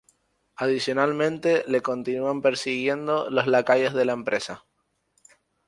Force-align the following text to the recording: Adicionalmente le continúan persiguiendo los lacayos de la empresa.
Adicionalmente 0.55 1.63
le 1.67 1.83
continúan 1.83 2.41
persiguiendo 2.41 3.29
los 3.29 3.45
lacayos 3.45 3.93
de 3.93 4.05
la 4.05 4.13
empresa. 4.13 4.65